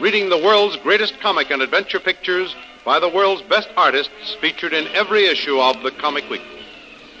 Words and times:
reading 0.00 0.28
the 0.28 0.38
world's 0.38 0.76
greatest 0.78 1.18
comic 1.20 1.50
and 1.50 1.62
adventure 1.62 2.00
pictures 2.00 2.54
by 2.84 2.98
the 2.98 3.08
world's 3.08 3.42
best 3.42 3.68
artists 3.76 4.36
featured 4.40 4.72
in 4.72 4.86
every 4.88 5.26
issue 5.26 5.60
of 5.60 5.82
the 5.82 5.90
Comic 5.90 6.28
Weekly. 6.28 6.48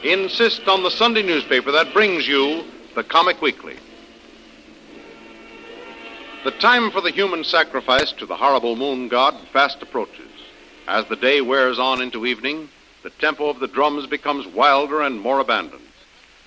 Insist 0.02 0.66
on 0.66 0.82
the 0.82 0.90
Sunday 0.90 1.22
newspaper 1.22 1.70
that 1.70 1.92
brings 1.92 2.26
you 2.26 2.64
the 2.94 3.04
Comic 3.04 3.40
Weekly. 3.40 3.76
The 6.44 6.50
time 6.52 6.90
for 6.90 7.00
the 7.00 7.12
human 7.12 7.44
sacrifice 7.44 8.10
to 8.12 8.26
the 8.26 8.36
horrible 8.36 8.74
moon 8.74 9.08
god 9.08 9.36
fast 9.52 9.80
approaches. 9.80 10.30
As 10.88 11.06
the 11.06 11.16
day 11.16 11.40
wears 11.40 11.78
on 11.78 12.02
into 12.02 12.26
evening, 12.26 12.68
the 13.04 13.10
tempo 13.10 13.48
of 13.48 13.60
the 13.60 13.68
drums 13.68 14.06
becomes 14.06 14.46
wilder 14.48 15.02
and 15.02 15.20
more 15.20 15.38
abandoned. 15.38 15.84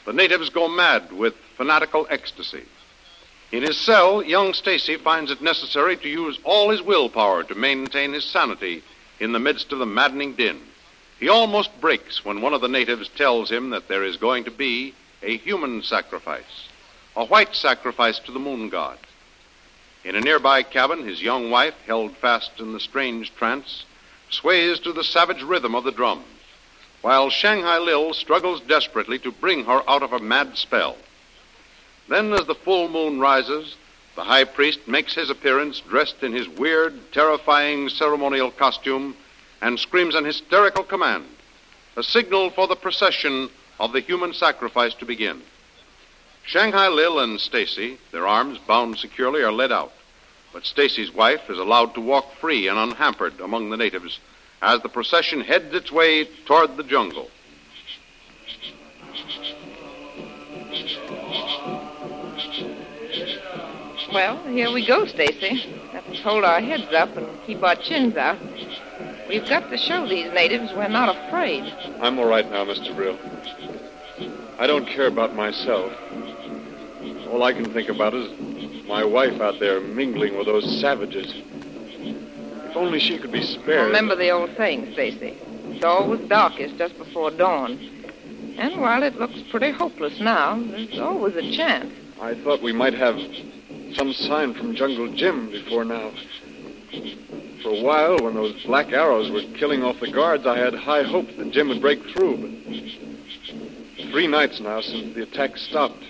The 0.05 0.13
natives 0.13 0.49
go 0.49 0.67
mad 0.67 1.13
with 1.13 1.33
fanatical 1.55 2.07
ecstasy. 2.09 2.63
In 3.51 3.63
his 3.63 3.77
cell, 3.77 4.23
young 4.23 4.53
Stacy 4.53 4.97
finds 4.97 5.31
it 5.31 5.41
necessary 5.41 5.95
to 5.97 6.09
use 6.09 6.39
all 6.43 6.69
his 6.71 6.81
willpower 6.81 7.43
to 7.43 7.55
maintain 7.55 8.13
his 8.13 8.25
sanity 8.25 8.83
in 9.19 9.31
the 9.31 9.39
midst 9.39 9.71
of 9.71 9.79
the 9.79 9.85
maddening 9.85 10.33
din. 10.33 10.59
He 11.19 11.29
almost 11.29 11.79
breaks 11.79 12.25
when 12.25 12.41
one 12.41 12.53
of 12.53 12.61
the 12.61 12.67
natives 12.67 13.07
tells 13.09 13.49
him 13.49 13.69
that 13.69 13.87
there 13.87 14.03
is 14.03 14.17
going 14.17 14.43
to 14.45 14.51
be 14.51 14.93
a 15.21 15.37
human 15.37 15.83
sacrifice, 15.83 16.67
a 17.15 17.25
white 17.25 17.55
sacrifice 17.55 18.19
to 18.19 18.31
the 18.31 18.39
moon 18.39 18.69
god. 18.69 18.97
In 20.03 20.15
a 20.15 20.21
nearby 20.21 20.61
cabin, 20.63 21.07
his 21.07 21.21
young 21.21 21.49
wife, 21.49 21.75
held 21.87 22.15
fast 22.17 22.59
in 22.59 22.73
the 22.73 22.79
strange 22.79 23.33
trance, 23.35 23.85
sways 24.29 24.79
to 24.79 24.91
the 24.91 25.03
savage 25.03 25.41
rhythm 25.41 25.75
of 25.75 25.83
the 25.83 25.91
drums, 25.91 26.25
while 27.01 27.29
Shanghai 27.29 27.77
Lil 27.77 28.13
struggles 28.13 28.61
desperately 28.61 29.17
to 29.19 29.31
bring 29.31 29.65
her 29.65 29.81
out 29.89 30.03
of 30.03 30.11
her 30.11 30.19
mad 30.19 30.57
spell. 30.57 30.97
Then, 32.07 32.33
as 32.33 32.45
the 32.45 32.55
full 32.55 32.87
moon 32.87 33.19
rises, 33.19 33.75
the 34.15 34.23
high 34.23 34.43
priest 34.43 34.87
makes 34.87 35.15
his 35.15 35.29
appearance 35.29 35.81
dressed 35.81 36.23
in 36.23 36.31
his 36.31 36.47
weird, 36.47 37.11
terrifying 37.11 37.89
ceremonial 37.89 38.51
costume 38.51 39.15
and 39.61 39.79
screams 39.79 40.15
an 40.15 40.25
hysterical 40.25 40.83
command, 40.83 41.25
a 41.97 42.03
signal 42.03 42.51
for 42.51 42.67
the 42.67 42.75
procession 42.75 43.49
of 43.79 43.91
the 43.91 43.99
human 43.99 44.33
sacrifice 44.33 44.93
to 44.95 45.05
begin. 45.05 45.41
Shanghai 46.45 46.87
Lil 46.87 47.19
and 47.19 47.41
Stacy, 47.41 47.97
their 48.11 48.27
arms 48.27 48.59
bound 48.59 48.97
securely, 48.99 49.41
are 49.41 49.51
led 49.51 49.71
out. 49.71 49.91
But 50.53 50.65
Stacy's 50.65 51.11
wife 51.11 51.49
is 51.49 51.57
allowed 51.57 51.95
to 51.95 52.01
walk 52.01 52.35
free 52.35 52.67
and 52.67 52.77
unhampered 52.77 53.41
among 53.41 53.69
the 53.69 53.77
natives 53.77 54.19
as 54.61 54.81
the 54.81 54.89
procession 54.89 55.41
heads 55.41 55.73
its 55.73 55.91
way 55.91 56.25
toward 56.45 56.77
the 56.77 56.83
jungle. 56.83 57.29
Well, 64.13 64.37
here 64.43 64.71
we 64.71 64.85
go, 64.85 65.05
Stacy. 65.05 65.65
Let's 65.93 66.19
hold 66.21 66.43
our 66.43 66.61
heads 66.61 66.93
up 66.93 67.17
and 67.17 67.27
keep 67.45 67.63
our 67.63 67.75
chins 67.75 68.15
out. 68.15 68.37
We've 69.27 69.47
got 69.47 69.69
to 69.71 69.77
show 69.77 70.07
these 70.07 70.31
natives 70.31 70.71
we're 70.73 70.87
not 70.87 71.15
afraid. 71.15 71.63
I'm 71.99 72.19
all 72.19 72.27
right 72.27 72.49
now, 72.49 72.65
Mr. 72.65 72.95
Brill. 72.95 73.17
I 74.59 74.67
don't 74.67 74.85
care 74.85 75.07
about 75.07 75.35
myself. 75.35 75.91
All 77.29 77.43
I 77.43 77.53
can 77.53 77.65
think 77.73 77.89
about 77.89 78.13
is 78.13 78.85
my 78.87 79.03
wife 79.03 79.41
out 79.41 79.59
there 79.59 79.81
mingling 79.81 80.37
with 80.37 80.45
those 80.45 80.79
savages. 80.79 81.33
If 81.99 82.75
only 82.75 82.99
she 82.99 83.17
could 83.17 83.31
be 83.31 83.41
spared. 83.41 83.87
Remember 83.87 84.15
the 84.15 84.29
old 84.29 84.51
saying, 84.55 84.93
Stacy. 84.93 85.35
It's 85.69 85.83
always 85.83 86.21
darkest 86.29 86.77
just 86.77 86.97
before 86.97 87.31
dawn. 87.31 87.79
And 88.57 88.79
while 88.79 89.03
it 89.03 89.15
looks 89.15 89.41
pretty 89.49 89.71
hopeless 89.71 90.19
now, 90.19 90.61
there's 90.61 90.99
always 90.99 91.35
a 91.35 91.51
chance. 91.51 91.91
I 92.21 92.35
thought 92.35 92.61
we 92.61 92.71
might 92.71 92.93
have 92.93 93.19
some 93.95 94.13
sign 94.13 94.53
from 94.53 94.75
Jungle 94.75 95.11
Jim 95.13 95.49
before 95.49 95.85
now. 95.85 96.11
For 97.63 97.69
a 97.69 97.81
while, 97.81 98.19
when 98.19 98.35
those 98.35 98.63
black 98.65 98.91
arrows 98.91 99.31
were 99.31 99.41
killing 99.57 99.83
off 99.83 99.99
the 99.99 100.11
guards, 100.11 100.45
I 100.45 100.57
had 100.57 100.75
high 100.75 101.03
hopes 101.03 101.35
that 101.37 101.51
Jim 101.51 101.69
would 101.69 101.81
break 101.81 102.03
through. 102.09 102.37
But 102.37 104.09
three 104.11 104.27
nights 104.27 104.59
now 104.59 104.81
since 104.81 105.15
the 105.15 105.23
attack 105.23 105.57
stopped. 105.57 106.03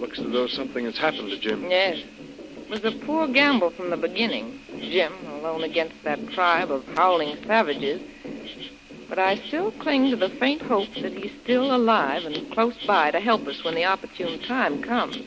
Looks 0.00 0.18
as 0.20 0.32
though 0.32 0.46
something 0.46 0.84
has 0.84 0.96
happened 0.96 1.30
to 1.30 1.38
Jim. 1.38 1.68
Yes. 1.68 1.98
It 2.56 2.70
was 2.70 2.84
a 2.84 2.92
poor 3.04 3.26
gamble 3.26 3.70
from 3.70 3.90
the 3.90 3.96
beginning. 3.96 4.60
Jim, 4.78 5.12
alone 5.26 5.64
against 5.64 6.02
that 6.04 6.30
tribe 6.30 6.70
of 6.70 6.84
howling 6.96 7.36
savages. 7.46 8.00
But 9.08 9.18
I 9.18 9.36
still 9.36 9.72
cling 9.72 10.10
to 10.10 10.16
the 10.16 10.28
faint 10.28 10.62
hope 10.62 10.92
that 11.00 11.12
he's 11.12 11.32
still 11.42 11.74
alive 11.74 12.24
and 12.24 12.50
close 12.52 12.76
by 12.86 13.10
to 13.10 13.20
help 13.20 13.46
us 13.46 13.64
when 13.64 13.74
the 13.74 13.86
opportune 13.86 14.38
time 14.40 14.82
comes. 14.82 15.18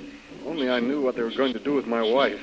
Only 0.46 0.70
I 0.70 0.80
knew 0.80 1.02
what 1.02 1.16
they 1.16 1.24
were 1.24 1.32
going 1.32 1.54
to 1.54 1.60
do 1.60 1.74
with 1.74 1.88
my 1.88 2.02
wife. 2.02 2.40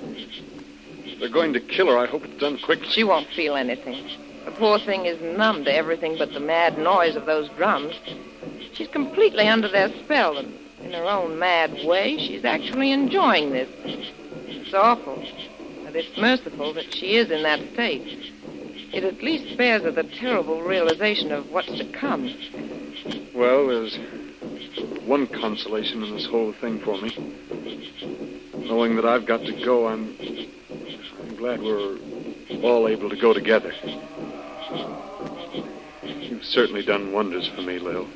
If 0.00 1.20
they're 1.20 1.28
going 1.28 1.52
to 1.54 1.60
kill 1.60 1.88
her, 1.88 1.98
I 1.98 2.06
hope 2.06 2.24
it's 2.24 2.40
done 2.40 2.58
quickly. 2.58 2.88
She 2.88 3.04
won't 3.04 3.28
feel 3.28 3.56
anything. 3.56 4.08
The 4.44 4.50
poor 4.52 4.78
thing 4.78 5.06
is 5.06 5.20
numb 5.36 5.64
to 5.64 5.74
everything 5.74 6.16
but 6.18 6.32
the 6.32 6.40
mad 6.40 6.78
noise 6.78 7.16
of 7.16 7.26
those 7.26 7.48
drums. 7.50 7.94
She's 8.74 8.88
completely 8.88 9.48
under 9.48 9.68
their 9.68 9.88
spell, 10.00 10.36
and 10.36 10.58
in 10.82 10.92
her 10.92 11.04
own 11.04 11.38
mad 11.38 11.84
way, 11.84 12.18
she's 12.18 12.44
actually 12.44 12.92
enjoying 12.92 13.50
this. 13.50 13.68
It's 14.46 14.74
awful, 14.74 15.22
but 15.84 15.96
it's 15.96 16.16
merciful 16.18 16.72
that 16.74 16.92
she 16.94 17.16
is 17.16 17.30
in 17.30 17.42
that 17.44 17.60
state. 17.72 18.32
It 18.92 19.04
at 19.04 19.22
least 19.22 19.52
spares 19.52 19.82
her 19.82 19.90
the 19.90 20.04
terrible 20.04 20.62
realization 20.62 21.32
of 21.32 21.50
what's 21.50 21.72
to 21.72 21.84
come. 21.84 22.32
Well, 23.34 23.66
there's 23.66 23.98
one 25.06 25.26
consolation 25.26 26.02
in 26.02 26.12
this 26.12 26.26
whole 26.26 26.52
thing 26.52 26.80
for 26.80 27.00
me. 27.00 27.10
Knowing 28.56 28.96
that 28.96 29.04
I've 29.04 29.26
got 29.26 29.42
to 29.44 29.52
go, 29.64 29.86
I'm, 29.86 30.16
I'm 31.20 31.36
glad 31.36 31.60
we're 31.60 31.98
all 32.62 32.88
able 32.88 33.10
to 33.10 33.16
go 33.16 33.32
together. 33.32 33.72
You've 36.02 36.44
certainly 36.44 36.84
done 36.84 37.12
wonders 37.12 37.48
for 37.48 37.62
me, 37.62 37.78
Lil. 37.78 38.08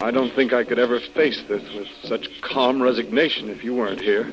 I 0.00 0.10
don't 0.10 0.32
think 0.34 0.52
I 0.52 0.62
could 0.62 0.78
ever 0.78 1.00
face 1.00 1.42
this 1.48 1.62
with 1.74 1.88
such 2.02 2.28
calm 2.40 2.80
resignation 2.80 3.50
if 3.50 3.64
you 3.64 3.74
weren't 3.74 4.00
here. 4.00 4.32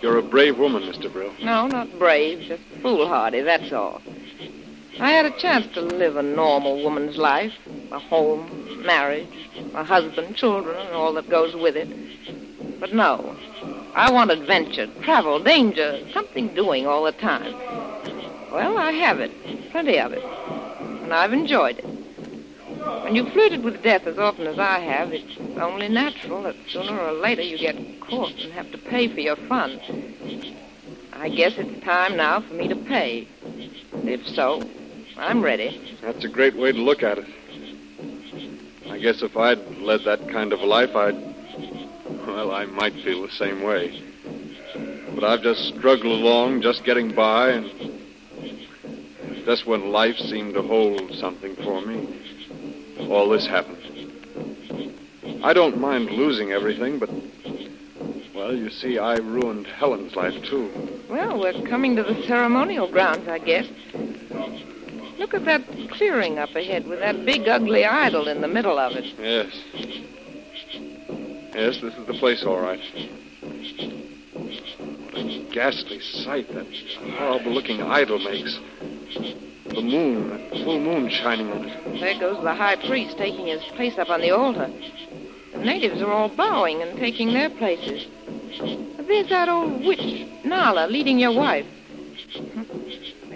You're 0.00 0.18
a 0.18 0.22
brave 0.22 0.56
woman, 0.56 0.82
Mr. 0.84 1.12
Brill. 1.12 1.34
No, 1.42 1.66
not 1.66 1.98
brave, 1.98 2.40
just 2.46 2.62
foolhardy, 2.80 3.42
that's 3.42 3.72
all. 3.72 4.00
I 4.98 5.10
had 5.10 5.26
a 5.26 5.38
chance 5.38 5.66
to 5.74 5.80
live 5.80 6.16
a 6.16 6.22
normal 6.22 6.82
woman's 6.82 7.16
life 7.16 7.52
a 7.92 7.98
home, 7.98 8.59
marriage, 8.84 9.28
a 9.74 9.84
husband, 9.84 10.36
children, 10.36 10.76
and 10.76 10.94
all 10.94 11.12
that 11.14 11.28
goes 11.28 11.54
with 11.54 11.76
it. 11.76 11.88
But 12.80 12.94
no, 12.94 13.36
I 13.94 14.10
want 14.10 14.30
adventure, 14.30 14.86
travel, 15.02 15.38
danger, 15.38 16.00
something 16.12 16.54
doing 16.54 16.86
all 16.86 17.04
the 17.04 17.12
time. 17.12 17.54
Well, 18.50 18.78
I 18.78 18.92
have 18.92 19.20
it, 19.20 19.30
plenty 19.70 19.98
of 19.98 20.12
it, 20.12 20.24
and 21.02 21.12
I've 21.12 21.32
enjoyed 21.32 21.78
it. 21.78 21.84
When 23.04 23.14
you 23.14 23.28
flirted 23.30 23.62
with 23.62 23.82
death 23.82 24.06
as 24.06 24.18
often 24.18 24.46
as 24.46 24.58
I 24.58 24.78
have, 24.78 25.12
it's 25.12 25.38
only 25.58 25.88
natural 25.88 26.42
that 26.44 26.56
sooner 26.68 26.98
or 26.98 27.12
later 27.12 27.42
you 27.42 27.58
get 27.58 28.00
caught 28.00 28.32
and 28.32 28.52
have 28.52 28.70
to 28.72 28.78
pay 28.78 29.08
for 29.08 29.20
your 29.20 29.36
fun. 29.36 29.80
I 31.12 31.28
guess 31.28 31.58
it's 31.58 31.84
time 31.84 32.16
now 32.16 32.40
for 32.40 32.54
me 32.54 32.68
to 32.68 32.76
pay. 32.76 33.28
If 34.04 34.26
so, 34.28 34.62
I'm 35.18 35.42
ready. 35.42 35.80
That's 36.00 36.24
a 36.24 36.28
great 36.28 36.56
way 36.56 36.72
to 36.72 36.78
look 36.78 37.02
at 37.02 37.18
it. 37.18 37.26
Guess 39.00 39.22
if 39.22 39.34
I'd 39.34 39.78
led 39.78 40.04
that 40.04 40.28
kind 40.28 40.52
of 40.52 40.60
a 40.60 40.66
life, 40.66 40.94
I'd. 40.94 41.16
Well, 42.26 42.50
I 42.50 42.66
might 42.66 42.92
feel 43.02 43.22
the 43.22 43.30
same 43.30 43.62
way. 43.62 44.02
But 45.14 45.24
I've 45.24 45.40
just 45.40 45.74
struggled 45.74 46.20
along, 46.20 46.60
just 46.60 46.84
getting 46.84 47.14
by, 47.14 47.48
and 47.48 47.70
just 49.46 49.66
when 49.66 49.90
life 49.90 50.18
seemed 50.18 50.52
to 50.52 50.60
hold 50.62 51.14
something 51.14 51.56
for 51.56 51.80
me, 51.80 52.08
all 53.08 53.30
this 53.30 53.46
happened. 53.46 53.78
I 55.42 55.54
don't 55.54 55.78
mind 55.78 56.10
losing 56.10 56.52
everything, 56.52 56.98
but. 56.98 57.08
Well, 58.34 58.54
you 58.54 58.68
see, 58.68 58.98
I 58.98 59.16
ruined 59.16 59.66
Helen's 59.66 60.14
life, 60.14 60.44
too. 60.44 60.70
Well, 61.08 61.38
we're 61.40 61.62
coming 61.62 61.96
to 61.96 62.02
the 62.02 62.22
ceremonial 62.26 62.90
grounds, 62.90 63.28
I 63.28 63.38
guess. 63.38 63.66
Look 65.32 65.46
at 65.46 65.64
that 65.64 65.90
clearing 65.90 66.40
up 66.40 66.56
ahead 66.56 66.88
with 66.88 66.98
that 66.98 67.24
big, 67.24 67.46
ugly 67.46 67.84
idol 67.84 68.26
in 68.26 68.40
the 68.40 68.48
middle 68.48 68.80
of 68.80 68.96
it. 68.96 69.04
Yes. 69.16 69.46
Yes, 71.54 71.80
this 71.80 71.94
is 71.94 72.06
the 72.06 72.14
place, 72.14 72.42
all 72.42 72.60
right. 72.60 72.80
What 75.04 75.14
a 75.14 75.48
ghastly 75.52 76.00
sight 76.00 76.52
that 76.52 76.66
horrible 77.16 77.52
looking 77.52 77.80
idol 77.80 78.18
makes. 78.18 78.58
The 79.66 79.80
moon, 79.80 80.30
that 80.30 80.50
full 80.64 80.80
moon 80.80 81.08
shining 81.10 81.52
on 81.52 81.64
it. 81.68 82.00
There 82.00 82.18
goes 82.18 82.42
the 82.42 82.54
high 82.54 82.74
priest 82.88 83.16
taking 83.16 83.46
his 83.46 83.62
place 83.76 83.98
up 83.98 84.10
on 84.10 84.22
the 84.22 84.32
altar. 84.32 84.68
The 85.52 85.58
natives 85.58 86.02
are 86.02 86.10
all 86.10 86.28
bowing 86.28 86.82
and 86.82 86.98
taking 86.98 87.32
their 87.32 87.50
places. 87.50 88.04
There's 89.06 89.28
that 89.28 89.48
old 89.48 89.84
witch, 89.84 90.26
Nala, 90.44 90.88
leading 90.88 91.20
your 91.20 91.36
wife. 91.36 91.66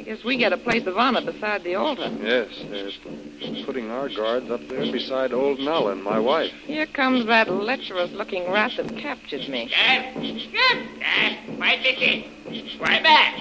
I 0.05 0.09
guess 0.09 0.23
we 0.23 0.37
get 0.37 0.53
a 0.53 0.59
place 0.59 0.87
of 0.87 0.99
honor 0.99 1.23
beside 1.25 1.65
the 1.65 1.77
altar. 1.77 2.15
Yes, 2.21 2.49
they're 2.69 3.65
putting 3.65 3.91
our 3.91 4.11
guards 4.11 4.51
up 4.51 4.61
there 4.69 4.93
beside 4.93 5.33
old 5.33 5.59
Nala 5.61 5.93
and 5.93 6.05
my 6.05 6.19
wife. 6.19 6.53
Here 6.67 6.85
comes 6.85 7.25
that 7.25 7.51
lecherous 7.51 8.13
looking 8.13 8.53
rat 8.53 8.73
that 8.77 8.99
captured 8.99 9.49
me. 9.49 9.71
Yes, 9.71 10.15
yes, 10.53 10.87
yes. 10.99 11.59
Why 11.59 11.81
listen? 11.83 12.79
Why 12.79 13.01
back? 13.01 13.39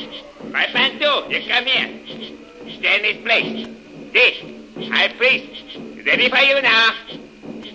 Why 0.52 0.72
Bantu? 0.72 1.34
You 1.34 1.46
come 1.50 1.66
here. 1.66 2.80
Stand 2.80 3.04
this 3.04 3.22
place. 3.24 3.68
This. 4.14 4.90
High 4.90 5.14
priest. 5.18 6.06
Ready 6.06 6.30
for 6.30 6.38
you 6.38 6.62
now. 6.62 6.92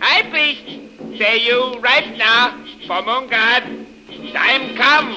High 0.00 0.30
priest. 0.30 1.18
Say 1.18 1.44
you 1.44 1.78
right 1.80 2.16
now 2.16 2.56
for 2.86 3.02
Moon 3.02 3.28
God. 3.28 3.64
Time 4.32 4.76
come 4.78 5.12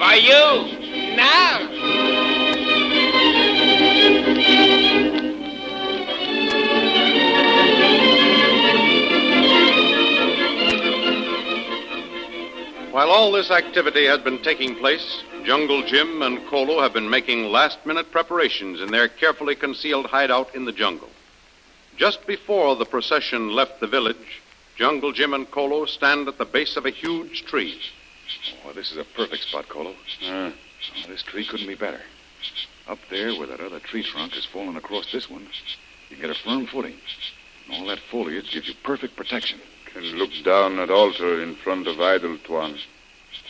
for 0.00 0.14
you 0.16 1.14
now. 1.14 2.53
While 12.94 13.10
all 13.10 13.32
this 13.32 13.50
activity 13.50 14.06
has 14.06 14.20
been 14.20 14.40
taking 14.42 14.76
place, 14.76 15.22
Jungle 15.44 15.82
Jim 15.82 16.22
and 16.22 16.46
Kolo 16.46 16.80
have 16.80 16.92
been 16.92 17.10
making 17.10 17.46
last 17.46 17.84
minute 17.84 18.10
preparations 18.12 18.80
in 18.80 18.92
their 18.92 19.08
carefully 19.08 19.56
concealed 19.56 20.06
hideout 20.06 20.54
in 20.54 20.64
the 20.64 20.72
jungle. 20.72 21.08
Just 21.96 22.24
before 22.26 22.76
the 22.76 22.86
procession 22.86 23.50
left 23.50 23.80
the 23.80 23.86
village, 23.86 24.40
Jungle 24.76 25.12
Jim 25.12 25.34
and 25.34 25.50
Kolo 25.50 25.84
stand 25.86 26.28
at 26.28 26.38
the 26.38 26.44
base 26.44 26.76
of 26.76 26.86
a 26.86 26.90
huge 26.90 27.44
tree. 27.44 27.78
Oh, 28.64 28.72
this 28.72 28.90
is 28.90 28.96
a 28.96 29.04
perfect 29.04 29.42
spot, 29.42 29.68
Kolo. 29.68 29.94
Uh, 30.26 30.52
this 31.08 31.22
tree 31.24 31.44
couldn't 31.44 31.66
be 31.66 31.74
better. 31.74 32.00
Up 32.86 32.98
there 33.10 33.34
where 33.34 33.46
that 33.46 33.60
other 33.60 33.80
tree 33.80 34.02
trunk 34.02 34.32
has 34.32 34.44
fallen 34.44 34.76
across 34.76 35.10
this 35.10 35.30
one, 35.30 35.46
you 36.10 36.16
get 36.16 36.30
a 36.30 36.34
firm 36.34 36.66
footing. 36.66 36.96
And 37.66 37.76
all 37.76 37.86
that 37.86 37.98
foliage 38.10 38.52
gives 38.52 38.68
you 38.68 38.74
perfect 38.82 39.16
protection. 39.16 39.60
Can 39.86 40.02
look 40.16 40.30
down 40.44 40.78
at 40.78 40.90
altar 40.90 41.42
in 41.42 41.54
front 41.54 41.86
of 41.86 42.00
idol 42.00 42.36
Tuan. 42.44 42.76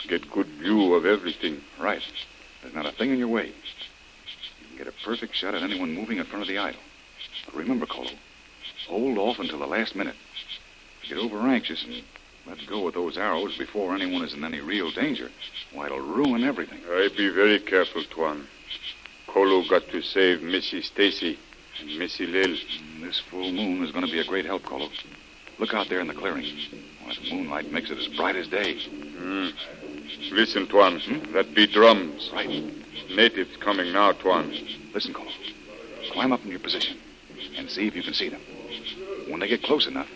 Get 0.07 0.29
good 0.31 0.47
view 0.47 0.93
of 0.93 1.05
everything. 1.05 1.61
Right. 1.79 2.01
There's 2.61 2.73
not 2.73 2.85
a 2.85 2.91
thing 2.91 3.11
in 3.11 3.19
your 3.19 3.27
way. 3.27 3.47
You 3.47 4.67
can 4.67 4.77
get 4.77 4.87
a 4.87 5.03
perfect 5.03 5.35
shot 5.35 5.53
at 5.53 5.63
anyone 5.63 5.93
moving 5.93 6.17
in 6.19 6.25
front 6.25 6.43
of 6.43 6.47
the 6.47 6.57
idol. 6.57 6.79
But 7.45 7.55
remember, 7.55 7.85
Kolo, 7.85 8.11
hold 8.87 9.17
off 9.17 9.39
until 9.39 9.59
the 9.59 9.67
last 9.67 9.95
minute. 9.95 10.15
Get 11.07 11.17
over 11.17 11.39
anxious 11.39 11.83
and 11.83 12.03
let 12.47 12.65
go 12.67 12.83
with 12.85 12.93
those 12.93 13.17
arrows 13.17 13.57
before 13.57 13.95
anyone 13.95 14.23
is 14.23 14.33
in 14.33 14.43
any 14.43 14.59
real 14.59 14.91
danger, 14.91 15.31
why, 15.73 15.87
it'll 15.87 15.99
ruin 15.99 16.43
everything. 16.43 16.79
I 16.87 17.09
be 17.15 17.29
very 17.29 17.59
careful, 17.59 18.03
Tuan. 18.03 18.47
Kolo 19.35 19.67
got 19.69 19.85
to 19.89 20.01
save 20.01 20.41
Missy 20.41 20.81
Stacy 20.81 21.37
and 21.81 21.99
Missy 21.99 22.25
Lil. 22.25 22.55
Mm, 22.55 23.01
This 23.01 23.19
full 23.29 23.51
moon 23.51 23.83
is 23.83 23.91
going 23.91 24.05
to 24.05 24.11
be 24.11 24.21
a 24.21 24.23
great 24.23 24.45
help, 24.45 24.63
Kolo. 24.63 24.87
Look 25.59 25.73
out 25.73 25.89
there 25.89 25.99
in 25.99 26.07
the 26.07 26.13
clearing. 26.13 26.45
Why, 27.03 27.13
the 27.21 27.35
moonlight 27.35 27.69
makes 27.69 27.91
it 27.91 27.97
as 27.97 28.07
bright 28.15 28.37
as 28.37 28.47
day. 28.47 28.79
Hmm. 28.79 29.47
Listen, 30.31 30.67
Tuan. 30.69 31.01
That 31.33 31.53
be 31.53 31.67
drums. 31.67 32.29
Right. 32.31 32.47
Natives 33.13 33.57
coming 33.57 33.91
now, 33.91 34.13
Tuan. 34.13 34.53
Listen, 34.93 35.13
Kolo. 35.13 35.29
Climb 36.13 36.31
up 36.31 36.39
in 36.45 36.51
your 36.51 36.61
position 36.61 36.97
and 37.57 37.69
see 37.69 37.87
if 37.87 37.93
you 37.95 38.03
can 38.03 38.13
see 38.13 38.29
them. 38.29 38.39
When 39.27 39.41
they 39.41 39.49
get 39.49 39.63
close 39.63 39.85
enough, 39.85 40.07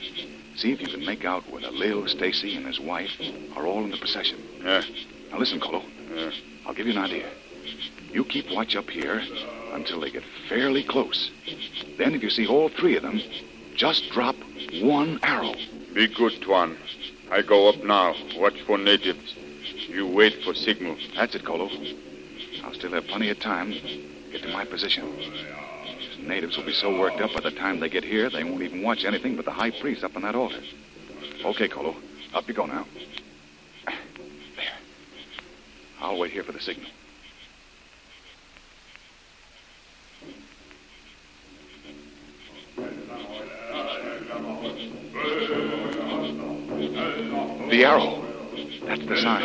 see 0.56 0.72
if 0.72 0.80
you 0.80 0.88
can 0.88 1.06
make 1.06 1.26
out 1.26 1.44
whether 1.52 1.70
Lil, 1.72 2.08
Stacy, 2.08 2.56
and 2.56 2.66
his 2.66 2.80
wife 2.80 3.12
are 3.58 3.68
all 3.68 3.84
in 3.84 3.92
the 3.92 3.98
procession. 3.98 4.40
Yeah. 4.64 4.82
Now 5.30 5.40
listen, 5.40 5.60
Kolo. 5.60 5.84
Yeah. 6.16 6.32
I'll 6.66 6.74
give 6.74 6.88
you 6.88 6.94
an 6.94 7.00
idea. 7.04 7.30
You 8.12 8.24
keep 8.26 8.50
watch 8.52 8.76
up 8.76 8.90
here 8.90 9.22
until 9.74 10.00
they 10.00 10.10
get 10.10 10.24
fairly 10.48 10.84
close. 10.84 11.32
Then, 11.98 12.16
if 12.16 12.24
you 12.24 12.30
see 12.30 12.48
all 12.48 12.70
three 12.70 12.98
of 12.98 13.04
them, 13.04 13.22
just 13.76 14.10
drop 14.12 14.36
one 14.82 15.20
arrow. 15.24 15.54
Be 15.94 16.08
good, 16.08 16.42
Tuan. 16.42 16.78
I 17.32 17.42
go 17.42 17.70
up 17.70 17.84
now. 17.84 18.16
Watch 18.38 18.60
for 18.66 18.78
natives. 18.78 19.36
You 19.88 20.08
wait 20.08 20.44
for 20.44 20.54
signal. 20.54 20.98
That's 21.16 21.36
it, 21.36 21.46
Kolo. 21.46 21.70
I'll 22.64 22.74
still 22.74 22.92
have 22.92 23.08
plenty 23.08 23.30
of 23.30 23.40
time 23.40 23.72
to 23.72 23.80
get 24.32 24.42
to 24.44 24.50
my 24.50 24.66
position. 24.66 25.16
These 25.16 26.28
natives 26.28 26.58
will 26.58 26.66
be 26.66 26.74
so 26.74 26.98
worked 26.98 27.22
up 27.22 27.34
by 27.34 27.42
the 27.42 27.52
time 27.52 27.80
they 27.80 27.90
get 27.90 28.04
here, 28.04 28.30
they 28.30 28.44
won't 28.44 28.62
even 28.62 28.84
watch 28.84 29.06
anything 29.06 29.36
but 29.36 29.46
the 29.46 29.52
high 29.52 29.72
priest 29.72 30.04
up 30.04 30.16
on 30.16 30.24
that 30.24 30.36
altar. 30.36 30.62
Okay, 31.44 31.68
Kolo. 31.68 31.96
Up 32.34 32.48
you 32.48 32.54
go 32.54 32.66
now. 32.66 32.86
There. 33.86 33.96
I'll 36.00 36.20
wait 36.20 36.32
here 36.32 36.44
for 36.44 36.52
the 36.52 36.62
signal. 36.62 36.90
The 47.70 47.86
arrow. 47.86 48.26
That's 48.86 49.06
the 49.06 49.18
sign. 49.18 49.44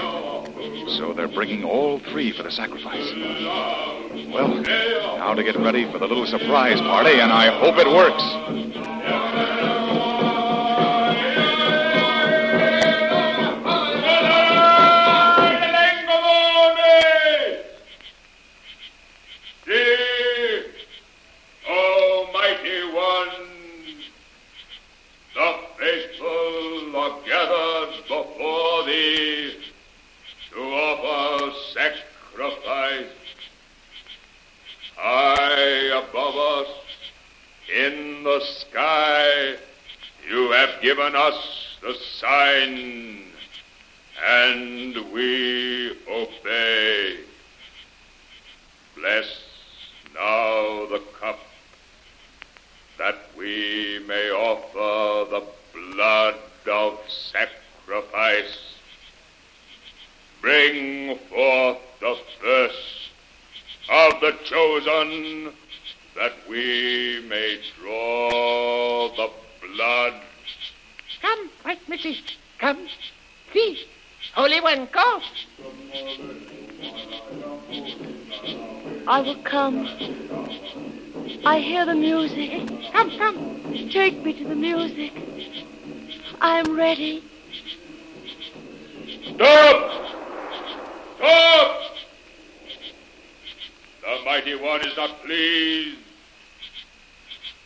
So 0.97 1.13
they're 1.13 1.29
bringing 1.29 1.65
all 1.65 1.99
three 1.99 2.33
for 2.33 2.43
the 2.43 2.51
sacrifice. 2.51 3.13
Well, 4.33 4.49
now 4.49 5.35
to 5.35 5.43
get 5.43 5.57
ready 5.57 5.91
for 5.91 5.99
the 5.99 6.07
little 6.07 6.27
surprise 6.27 6.81
party, 6.81 7.21
and 7.21 7.33
I 7.33 7.59
hope 7.59 7.77
it 7.79 7.87
works. 7.87 8.94
Have 40.55 40.81
given 40.81 41.17
us 41.17 41.77
the 41.83 41.95
sign, 41.95 43.25
and 44.25 45.13
we 45.13 45.91
obey. 46.09 47.19
Bless 48.97 49.27
now 50.15 50.87
the 50.87 51.03
cup 51.21 51.41
that 52.99 53.17
we 53.37 54.03
may 54.07 54.31
offer 54.31 55.29
the 55.31 55.43
blood 55.73 56.37
of 56.71 57.01
sacrifice. 57.09 58.59
Bring 60.41 61.19
forth 61.31 61.79
the 62.01 62.17
first 62.41 63.11
of 63.91 64.21
the 64.21 64.37
chosen 64.45 65.53
that 66.15 66.33
we 66.49 67.25
may 67.29 67.59
draw 67.81 69.09
the 69.17 69.31
blood. 69.61 70.15
Come, 71.95 72.03
White 72.03 72.05
Missy. 72.05 72.25
Come. 72.59 72.89
See. 73.53 73.87
Holy 74.35 74.61
One, 74.61 74.89
go. 74.93 75.21
I 79.07 79.21
will 79.21 79.43
come. 79.45 79.87
I 81.45 81.61
hear 81.61 81.87
the 81.87 81.95
music. 81.95 82.69
Come, 82.93 83.17
come. 83.17 83.91
Take 83.93 84.25
me 84.25 84.33
to 84.33 84.49
the 84.49 84.55
music. 84.55 85.13
I 86.41 86.59
am 86.59 86.77
ready. 86.77 87.23
Stop! 89.35 90.07
Stop! 91.19 91.81
The 94.03 94.25
mighty 94.25 94.55
one 94.57 94.81
is 94.87 94.97
not 94.97 95.23
pleased. 95.25 95.99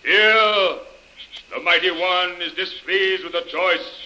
Here, 0.04 0.75
the 1.54 1.61
mighty 1.62 1.90
one 1.90 2.42
is 2.42 2.52
displeased 2.54 3.25
with 3.25 3.32
the 3.32 3.42
choice. 3.50 3.98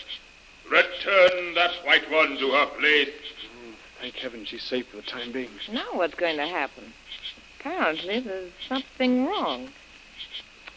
Return 0.73 1.55
that 1.55 1.85
white 1.85 2.11
one 2.11 2.39
to 2.39 2.51
her 2.53 2.67
place. 2.79 3.11
Mm, 3.11 3.75
thank 4.01 4.15
heaven 4.15 4.47
she's 4.47 4.63
safe 4.63 4.87
for 4.89 4.97
the 4.97 5.03
time 5.03 5.31
being. 5.31 5.51
Now 5.71 5.85
what's 5.93 6.15
going 6.15 6.39
to 6.39 6.47
happen? 6.47 6.95
Apparently 7.61 8.21
there's 8.21 8.53
something 8.71 9.27
wrong. 9.27 9.69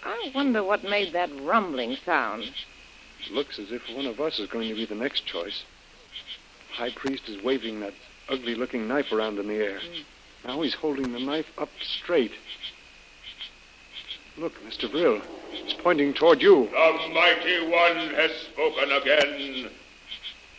I 0.04 0.32
wonder 0.36 0.66
what 0.66 0.84
made 0.84 1.14
that 1.14 1.30
rumbling 1.42 1.96
sound. 2.06 2.44
It 2.44 3.32
looks 3.32 3.58
as 3.58 3.72
if 3.72 3.84
one 3.96 4.06
of 4.06 4.20
us 4.20 4.38
is 4.38 4.50
going 4.50 4.68
to 4.68 4.76
be 4.76 4.86
the 4.86 4.96
next 4.96 5.26
choice. 5.26 5.64
High 6.74 6.92
priest 6.92 7.30
is 7.30 7.42
waving 7.42 7.80
that 7.80 7.94
ugly 8.28 8.54
looking 8.54 8.90
knife 8.90 9.14
around 9.14 9.40
in 9.40 9.48
the 9.48 9.56
air. 9.56 9.80
Mm. 9.80 10.04
Now 10.46 10.62
he's 10.62 10.76
holding 10.76 11.14
the 11.14 11.20
knife 11.20 11.48
up 11.58 11.70
straight. 11.82 12.34
Look, 14.38 14.62
Mr. 14.68 14.92
Brill. 14.92 15.22
It's 15.54 15.74
pointing 15.74 16.14
toward 16.14 16.42
you. 16.42 16.68
The 16.70 17.14
mighty 17.14 17.66
one 17.70 18.14
has 18.14 18.32
spoken 18.52 18.92
again. 18.92 19.70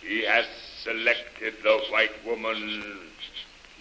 He 0.06 0.24
has 0.24 0.46
selected 0.82 1.54
the 1.64 1.80
white 1.90 2.24
woman. 2.24 2.84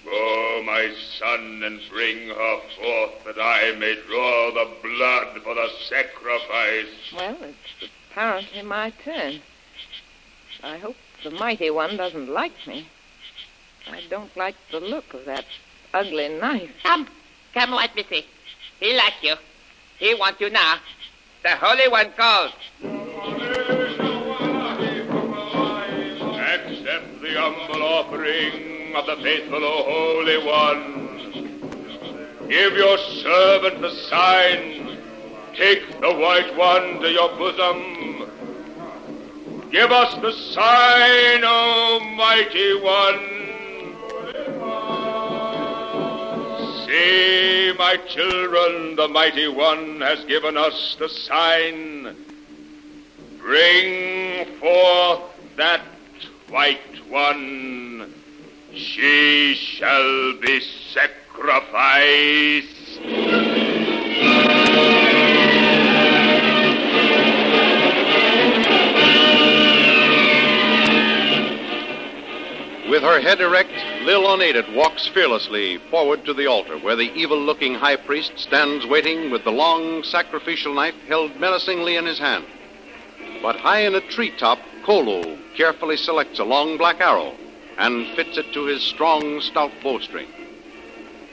Go, 0.03 0.63
my 0.65 0.91
son, 1.19 1.61
and 1.63 1.79
bring 1.89 2.29
her 2.29 2.59
forth 2.77 3.23
that 3.25 3.39
I 3.39 3.75
may 3.77 3.95
draw 4.07 4.51
the 4.51 4.71
blood 4.81 5.41
for 5.43 5.53
the 5.55 5.67
sacrifice. 5.87 7.13
Well, 7.15 7.37
it's 7.41 7.91
apparently 8.11 8.61
my 8.63 8.91
turn. 9.03 9.41
I 10.63 10.77
hope 10.77 10.95
the 11.23 11.31
mighty 11.31 11.69
one 11.69 11.97
doesn't 11.97 12.29
like 12.29 12.53
me. 12.67 12.87
I 13.87 14.01
don't 14.09 14.35
like 14.35 14.55
the 14.71 14.79
look 14.79 15.13
of 15.13 15.25
that 15.25 15.45
ugly 15.93 16.29
knife. 16.29 16.71
Come, 16.83 17.07
come, 17.53 17.71
White 17.71 17.95
Missy. 17.95 18.25
He 18.79 18.95
likes 18.95 19.21
you. 19.21 19.35
He 19.99 20.15
wants 20.15 20.41
you 20.41 20.49
now. 20.49 20.77
The 21.43 21.55
Holy 21.55 21.87
One 21.87 22.11
calls. 22.13 22.51
Humble 27.45 27.83
offering 27.83 28.95
of 28.95 29.05
the 29.05 29.17
faithful 29.17 29.63
O 29.63 29.83
Holy 29.83 30.43
One. 30.43 30.95
Give 32.49 32.73
your 32.73 32.97
servant 32.97 33.81
the 33.81 33.91
sign. 34.09 34.97
Take 35.53 36.01
the 36.01 36.11
white 36.15 36.57
one 36.57 36.99
to 37.01 37.11
your 37.11 37.29
bosom. 37.37 38.31
Give 39.71 39.91
us 39.91 40.15
the 40.21 40.31
sign, 40.53 41.43
O 41.43 41.99
mighty 42.15 42.81
one. 42.81 43.19
See, 46.87 47.73
my 47.77 47.97
children, 48.07 48.95
the 48.95 49.07
mighty 49.07 49.49
one 49.49 50.01
has 50.01 50.25
given 50.25 50.57
us 50.57 50.95
the 50.97 51.09
sign. 51.09 52.15
Bring 53.39 54.45
forth 54.59 55.21
that 55.57 55.94
white 56.49 57.09
one. 57.09 58.13
She 58.73 59.55
shall 59.55 60.37
be 60.39 60.59
sacrificed. 60.91 62.99
With 72.89 73.03
her 73.03 73.19
head 73.19 73.41
erect, 73.41 73.71
Lil 74.03 74.33
Unaided 74.33 74.73
walks 74.73 75.07
fearlessly 75.07 75.77
forward 75.89 76.23
to 76.25 76.33
the 76.33 76.47
altar 76.47 76.77
where 76.77 76.95
the 76.95 77.11
evil 77.13 77.37
looking 77.37 77.73
high 77.73 77.95
priest 77.95 78.33
stands 78.37 78.85
waiting 78.85 79.31
with 79.31 79.43
the 79.43 79.51
long 79.51 80.03
sacrificial 80.03 80.73
knife 80.73 80.95
held 81.07 81.35
menacingly 81.37 81.97
in 81.97 82.05
his 82.05 82.19
hand. 82.19 82.45
But 83.41 83.57
high 83.57 83.81
in 83.81 83.95
a 83.95 84.01
treetop, 84.01 84.59
Kolo 84.85 85.37
carefully 85.57 85.97
selects 85.97 86.37
a 86.37 86.43
long 86.43 86.77
black 86.77 87.01
arrow 87.01 87.33
and 87.77 88.07
fits 88.15 88.37
it 88.37 88.53
to 88.53 88.65
his 88.65 88.83
strong, 88.83 89.41
stout 89.41 89.71
bowstring. 89.81 90.27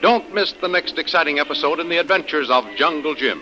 Don't 0.01 0.33
miss 0.33 0.53
the 0.53 0.67
next 0.67 0.97
exciting 0.97 1.37
episode 1.37 1.79
in 1.79 1.87
the 1.87 1.97
adventures 1.97 2.49
of 2.49 2.65
Jungle 2.75 3.13
Jim. 3.13 3.41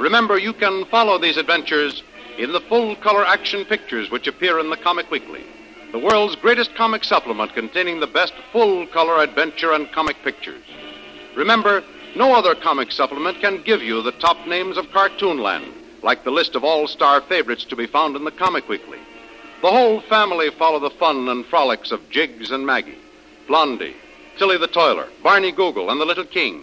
Remember, 0.00 0.38
you 0.38 0.52
can 0.52 0.84
follow 0.86 1.18
these 1.18 1.36
adventures 1.36 2.02
in 2.36 2.52
the 2.52 2.60
full 2.62 2.96
color 2.96 3.24
action 3.24 3.64
pictures 3.64 4.10
which 4.10 4.26
appear 4.26 4.58
in 4.58 4.70
the 4.70 4.76
Comic 4.76 5.10
Weekly 5.10 5.44
the 5.92 5.98
world's 5.98 6.36
greatest 6.36 6.74
comic 6.74 7.02
supplement 7.02 7.54
containing 7.54 7.98
the 7.98 8.06
best 8.06 8.34
full 8.52 8.86
color 8.88 9.22
adventure 9.22 9.72
and 9.72 9.90
comic 9.92 10.16
pictures. 10.22 10.62
Remember, 11.34 11.82
no 12.14 12.34
other 12.34 12.54
comic 12.54 12.92
supplement 12.92 13.40
can 13.40 13.62
give 13.62 13.82
you 13.82 14.02
the 14.02 14.12
top 14.12 14.46
names 14.46 14.76
of 14.76 14.86
Cartoonland, 14.86 15.72
like 16.02 16.24
the 16.24 16.30
list 16.30 16.54
of 16.56 16.64
all 16.64 16.86
star 16.86 17.20
favorites 17.22 17.64
to 17.66 17.76
be 17.76 17.86
found 17.86 18.16
in 18.16 18.24
the 18.24 18.30
Comic 18.30 18.68
Weekly. 18.68 18.98
The 19.60 19.70
whole 19.70 20.00
family 20.02 20.50
follow 20.50 20.78
the 20.78 20.90
fun 20.90 21.28
and 21.28 21.44
frolics 21.46 21.90
of 21.90 22.08
Jiggs 22.10 22.50
and 22.50 22.64
Maggie, 22.64 22.98
Blondie, 23.46 23.96
Tilly 24.38 24.56
the 24.56 24.68
Toiler, 24.68 25.08
Barney 25.22 25.50
Google, 25.50 25.90
and 25.90 26.00
the 26.00 26.04
Little 26.04 26.24
King, 26.24 26.62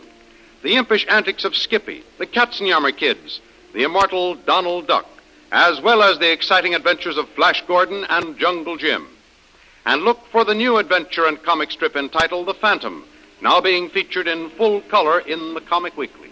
the 0.63 0.75
impish 0.75 1.05
antics 1.09 1.43
of 1.43 1.55
Skippy, 1.55 2.03
the 2.17 2.25
Katzenjammer 2.25 2.95
Kids, 2.95 3.41
the 3.73 3.83
immortal 3.83 4.35
Donald 4.35 4.87
Duck, 4.87 5.07
as 5.51 5.81
well 5.81 6.01
as 6.01 6.19
the 6.19 6.31
exciting 6.31 6.73
adventures 6.73 7.17
of 7.17 7.27
Flash 7.29 7.63
Gordon 7.67 8.05
and 8.09 8.37
Jungle 8.37 8.77
Jim 8.77 9.07
and 9.85 10.01
look 10.01 10.19
for 10.31 10.43
the 10.43 10.55
new 10.55 10.77
adventure 10.77 11.25
and 11.25 11.41
comic 11.43 11.71
strip 11.71 11.95
entitled 11.95 12.47
The 12.47 12.55
Phantom, 12.55 13.05
now 13.41 13.61
being 13.61 13.89
featured 13.89 14.27
in 14.27 14.49
full 14.51 14.81
color 14.81 15.19
in 15.19 15.53
the 15.53 15.61
Comic 15.61 15.95
Weekly. 15.95 16.29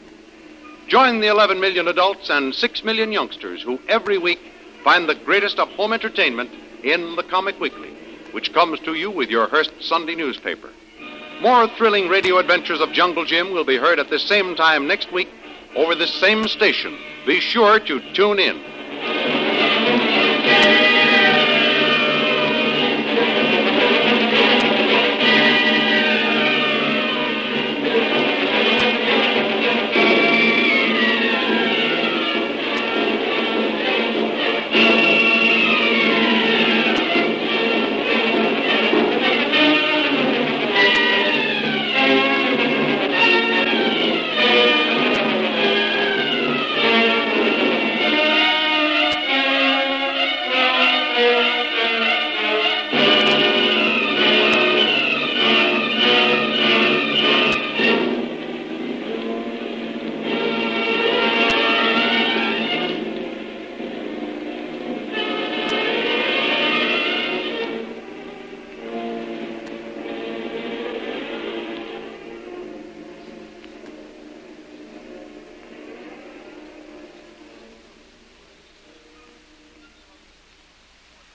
Join 0.87 1.19
the 1.19 1.27
11 1.27 1.59
million 1.59 1.87
adults 1.87 2.29
and 2.29 2.53
6 2.53 2.83
million 2.83 3.11
youngsters 3.11 3.61
who 3.61 3.79
every 3.87 4.17
week 4.17 4.39
find 4.83 5.07
the 5.07 5.15
greatest 5.15 5.59
of 5.59 5.69
home 5.69 5.93
entertainment 5.93 6.51
in 6.83 7.15
the 7.15 7.23
Comic 7.23 7.59
Weekly, 7.59 7.91
which 8.31 8.53
comes 8.53 8.79
to 8.81 8.93
you 8.93 9.09
with 9.09 9.29
your 9.29 9.47
Hearst 9.47 9.71
Sunday 9.79 10.15
newspaper. 10.15 10.69
More 11.41 11.67
thrilling 11.67 12.09
radio 12.09 12.37
adventures 12.37 12.81
of 12.81 12.91
Jungle 12.91 13.25
Jim 13.25 13.51
will 13.51 13.65
be 13.65 13.77
heard 13.77 13.99
at 13.99 14.09
the 14.09 14.19
same 14.19 14.55
time 14.55 14.87
next 14.87 15.11
week 15.11 15.29
over 15.75 15.95
this 15.95 16.13
same 16.13 16.47
station. 16.47 16.97
Be 17.25 17.39
sure 17.39 17.79
to 17.79 18.13
tune 18.13 18.39
in. 18.39 18.72